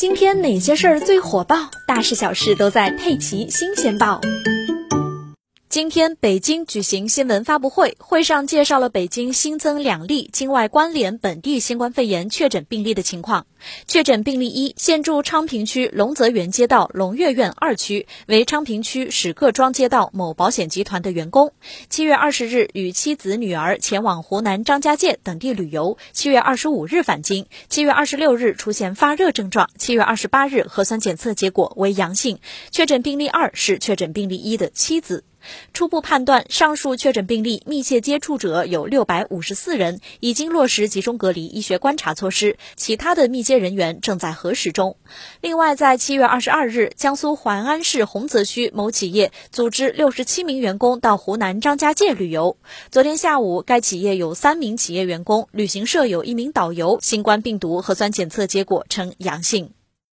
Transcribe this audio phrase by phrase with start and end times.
[0.00, 1.70] 今天哪些事儿最火爆？
[1.84, 4.18] 大事小事都在《佩奇新鲜报》。
[5.70, 13.46] 今天，北京举行新闻发布会，会上介绍了北京新增两例境外关联本地新冠肺炎确诊病例的情况。
[13.86, 21.52] 确诊病例一，现住昌平区龙泽园街道龙悦苑二区，为昌平区史各庄街道某保险集团的员工。
[21.88, 32.40] 七月二十日与妻子、女儿前往湖南张家界等地旅游，七月二十五日返京，七月二十六日出现发热症状，七月二十八日核酸检测结果为阳性。
[32.72, 35.22] 确诊病例二是确诊病例一的妻子。
[35.72, 44.96] 初步判断，上述确诊病例密切接触者有六百五十四人，已经落实集中隔离医学观察措施，其他的密接人员正在核实中。
[45.40, 52.56] 另外，在七月二十二日，江苏淮安市洪泽区某企业组织六十七名员工到湖南张家界旅游。
[52.90, 59.72] 昨天下午，该企业有三名企业员工，旅行社有一名导游，新冠病毒核酸检测结果呈阳性。